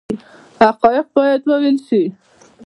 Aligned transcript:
حقایق 0.61 1.05
باید 1.15 1.41
وویل 1.49 1.77
شي 1.89 2.01